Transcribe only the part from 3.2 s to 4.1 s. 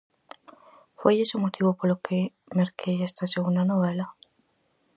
segunda novela?